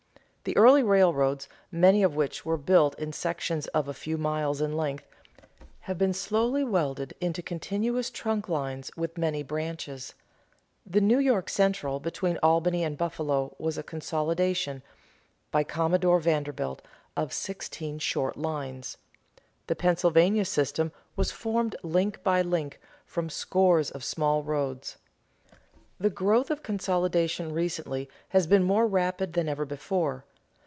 [0.43, 4.75] _The early railroads, many of which were built in sections of a few miles in
[4.75, 5.05] length,
[5.81, 10.15] have been slowly welded into continuous trunk lines with many branches.
[10.83, 14.81] The New York Central between Albany and Buffalo was a consolidation,
[15.51, 16.81] by Commodore Vanderbilt,
[17.15, 18.97] of sixteen short lines.
[19.67, 24.97] The Pennsylvania system was formed link by link from scores of small roads.
[25.99, 30.25] The growth of consolidation recently has been more rapid than ever before.